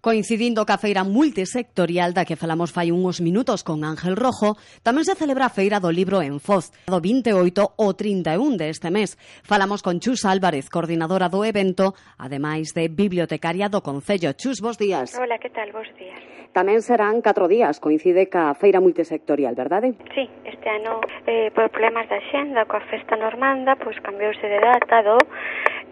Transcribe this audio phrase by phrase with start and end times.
[0.00, 5.12] Coincidindo ca feira multisectorial da que falamos fai uns minutos con Ángel Rojo, tamén se
[5.12, 9.20] celebra a Feira do Libro en Foz, do 28 ao 31 deste mes.
[9.44, 14.32] Falamos con Chus Álvarez, coordinadora do evento, ademais de bibliotecaria do Concello.
[14.32, 15.12] Chus, bos días.
[15.20, 15.68] Hola, que tal?
[15.68, 16.16] Bos días.
[16.56, 19.92] Tamén serán catro días, coincide ca feira multisectorial, verdade?
[20.16, 25.04] Sí, este ano, eh, por problemas da xenda, coa festa normanda, pois cambiouse de data
[25.04, 25.20] do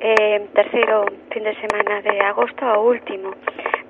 [0.01, 3.37] eh, terceiro fin de semana de agosto ao último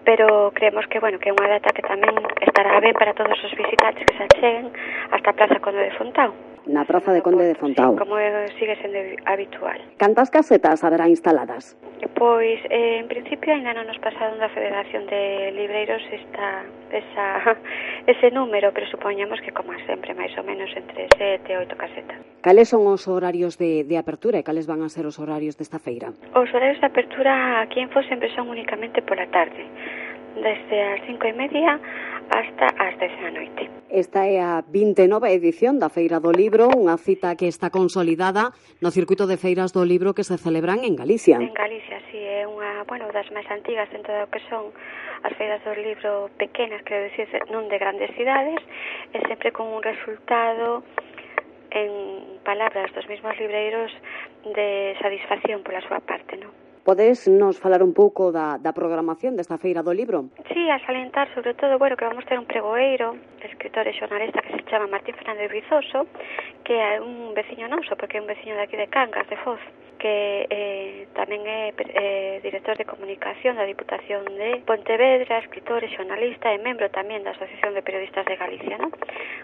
[0.09, 3.53] pero creemos que bueno que é unha data que tamén estará ben para todos os
[3.53, 4.73] visitantes que se acheguen
[5.13, 6.33] hasta a Plaza Conde de Fontao.
[6.65, 7.93] Na Praza de Conde de Fontao.
[7.93, 8.17] Sí, como
[8.57, 8.97] sigue sendo
[9.29, 9.77] habitual.
[10.01, 11.77] Cantas casetas haberá instaladas?
[12.19, 17.55] Pois, eh, en principio, ainda non nos pasaron da Federación de Libreiros esta, esa,
[18.11, 22.19] ese número, pero supoñamos que, como sempre, máis ou menos entre sete e oito casetas.
[22.43, 25.79] Cales son os horarios de, de apertura e cales van a ser os horarios desta
[25.79, 26.11] feira?
[26.35, 29.63] Os horarios de apertura aquí en Fos sempre son únicamente pola tarde,
[30.43, 31.79] desde as cinco e media
[32.35, 33.78] hasta as dez da noite.
[33.91, 38.53] Esta é a 29 edición da Feira do Libro, unha cita que está consolidada
[38.85, 41.41] no circuito de feiras do libro que se celebran en Galicia.
[41.41, 44.77] En Galicia, sí, é unha, bueno, das máis antigas dentro do que son
[45.25, 48.61] as feiras do libro pequenas, quero dicir, non de grandes cidades,
[49.17, 50.85] e sempre con un resultado
[51.73, 51.89] en
[52.45, 53.89] palabras dos mesmos libreiros
[54.45, 56.53] de satisfacción pola súa parte, non?
[56.85, 60.31] Podes nos falar un pouco da, da programación desta feira do libro?
[60.53, 64.53] Sí, a salientar sobre todo, bueno, que vamos ter un pregoeiro escritor e xornalista que
[64.57, 66.07] se chama Martín Fernández Rizoso,
[66.65, 69.61] que é un veciño noso, porque é un veciño de aquí de Cangas, de Foz
[69.99, 76.55] que eh, tamén é eh, director de comunicación da Diputación de Pontevedra, escritor e xornalista
[76.55, 78.95] e membro tamén da Asociación de Periodistas de Galicia, ¿no?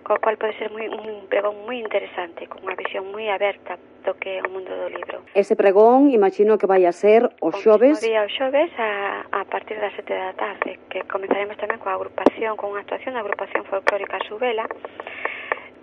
[0.06, 3.74] Co cual pode ser moi, un pregón moi interesante, con unha visión moi aberta
[4.06, 5.26] do que é o mundo do libro.
[5.34, 7.98] Ese pregón, imagino que vai a ser o xoves...
[7.98, 11.98] O día o xoves a, a partir das sete da tarde, que comenzaremos tamén coa
[11.98, 14.68] agrupación, con unha actuación da agrupación folclórica Subela,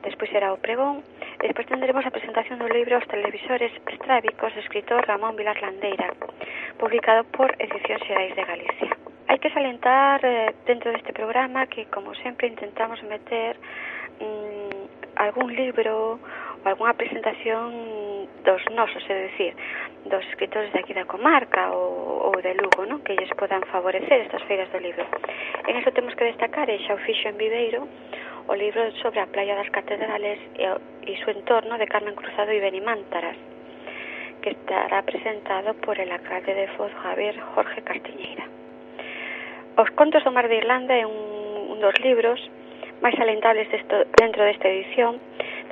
[0.05, 1.03] despois será o pregón,
[1.41, 6.13] Despois tendremos a presentación do libro Os televisores estrábicos do escritor Ramón Vilar Landeira,
[6.77, 8.93] publicado por Edicións Xerais de Galicia.
[9.25, 13.57] Hai que salientar eh, dentro deste programa que, como sempre, intentamos meter
[14.21, 16.21] mm, algún libro
[16.61, 17.73] ou algunha presentación
[18.45, 19.57] dos nosos, é dicir,
[20.05, 23.01] dos escritores de aquí da comarca ou, ou de Lugo, non?
[23.01, 25.09] que lles podan favorecer estas feiras do libro.
[25.67, 27.85] En eso temos que destacar, e xa o fixo en Viveiro,
[28.47, 32.49] o libro sobre a playa das catedrales e, o, e su entorno de Carmen Cruzado
[32.49, 33.37] e Benimántaras,
[34.41, 38.45] que estará presentado por el alcalde de Foz Javier Jorge Castiñeira.
[39.77, 42.41] Os contos do Mar de Irlanda é un, un dos libros
[43.01, 45.17] máis alentables desto, dentro desta edición,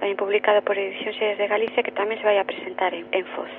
[0.01, 3.53] tamén publicado por Edicións de Galicia, que tamén se vai a presentar en, en Foz.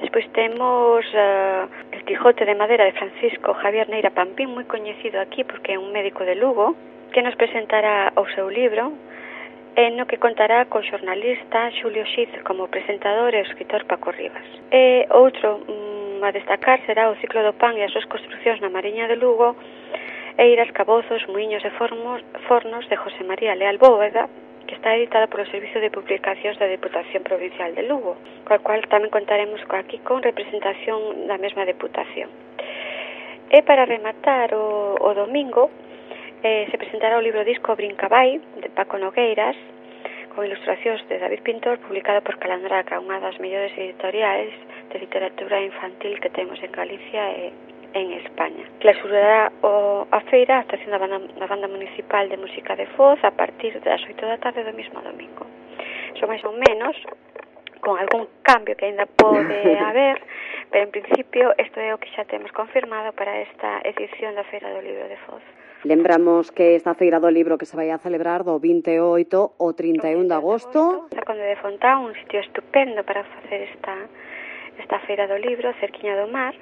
[0.00, 5.40] Despois temos uh, el Quijote de Madera de Francisco Javier Neira Pampín, moi coñecido aquí
[5.40, 6.76] porque é un médico de Lugo,
[7.12, 8.92] que nos presentará o seu libro,
[9.72, 14.44] e no que contará co xornalista Xulio Xiz como presentador e o escritor Paco Rivas.
[14.68, 18.68] E outro um, a destacar será o ciclo do pan e as súas construccións na
[18.68, 19.56] Mariña de Lugo,
[20.36, 24.28] e ir cabozos, muiños e formos, fornos de José María Leal Bóveda,
[24.66, 29.14] que está editada polo Servicio de Publicacións da Deputación Provincial de Lugo, coa cual tamén
[29.14, 32.28] contaremos aquí con representación da mesma deputación.
[33.46, 35.70] E para rematar o, o domingo,
[36.42, 39.54] eh, se presentará o libro disco Brincabai, de Paco Nogueiras,
[40.34, 44.52] con ilustracións de David Pintor, publicado por Calandraca, unha das mellores editoriais
[44.92, 47.54] de literatura infantil que temos en Galicia e
[47.96, 48.64] en España.
[48.80, 53.18] Clausurará o, a feira a actuación da banda, da banda municipal de música de Foz
[53.24, 55.48] a partir das 8 da tarde do mismo domingo.
[56.20, 56.94] Son máis ou menos
[57.80, 59.56] con algún cambio que ainda pode
[59.88, 60.20] haber,
[60.68, 64.68] pero en principio isto é o que xa temos confirmado para esta edición da Feira
[64.68, 65.44] do Libro de Foz.
[65.84, 70.28] Lembramos que esta Feira do Libro que se vai a celebrar do 28 ao 31
[70.28, 71.08] de agosto.
[71.16, 73.94] Na Conde de Fontán, un sitio estupendo para facer esta
[74.78, 76.54] esta feira do libro cerquiña do mar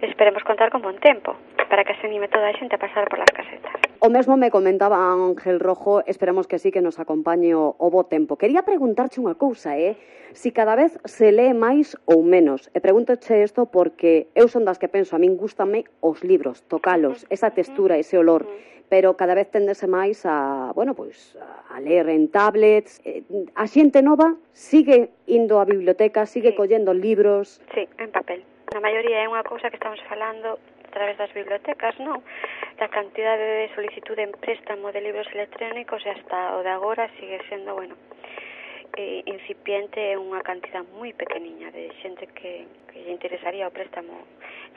[0.00, 1.36] e esperemos contar con bon tempo
[1.72, 3.72] para que se anime toda a xente a pasar polas casetas.
[4.02, 8.04] O mesmo me comentaba Ángel Rojo, esperamos que sí que nos acompañe o, o bo
[8.04, 8.36] tempo.
[8.36, 9.96] Quería preguntarche unha cousa, eh?
[10.34, 12.66] Si cada vez se lee máis ou menos.
[12.74, 17.24] E pregúntoche isto porque eu son das que penso, a min gustame os libros, tocalos,
[17.30, 18.44] esa textura, ese olor
[18.92, 21.32] pero cada vez tendese máis a, bueno, pois,
[21.72, 23.00] a ler en tablets.
[23.08, 23.24] Eh,
[23.56, 26.56] a xente nova sigue indo á biblioteca, sigue sí.
[26.60, 27.56] collendo libros.
[27.72, 28.44] Sí, en papel.
[28.68, 32.20] Na maioría é unha cousa que estamos falando a través das bibliotecas, non?
[32.76, 37.40] Da cantidade de solicitud en préstamo de libros electrónicos e hasta o de agora sigue
[37.48, 37.96] sendo, bueno,
[38.96, 44.12] eh, incipiente é unha cantidad moi pequeniña de xente que, que lle interesaría o préstamo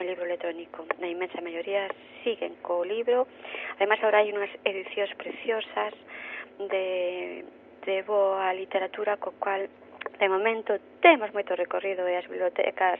[0.00, 0.84] en libro electrónico.
[1.00, 1.88] Na inmensa maioría
[2.24, 3.28] siguen co libro.
[3.76, 5.92] Ademais, agora hai unhas edicións preciosas
[6.58, 7.44] de,
[7.84, 9.68] de boa literatura co cual
[10.18, 12.98] de momento temos moito recorrido e as bibliotecas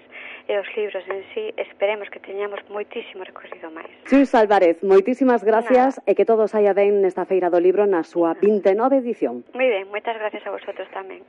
[0.49, 3.89] e os libros en sí esperemos que teñamos moitísimo recorrido máis.
[4.05, 6.09] Xus Álvarez, moitísimas gracias Nada.
[6.09, 9.45] e que todos saia ben nesta Feira do Libro na súa 29 edición.
[9.57, 11.25] Moi ben, moitas gracias a vosotros tamén.